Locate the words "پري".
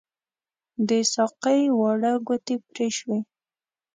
2.67-2.87